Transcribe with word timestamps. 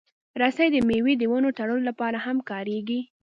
رسۍ 0.41 0.67
د 0.71 0.77
مېوې 0.87 1.13
د 1.17 1.23
ونو 1.31 1.49
تړلو 1.57 1.83
لپاره 1.89 2.17
هم 2.25 2.37
کارېږي. 2.49 2.99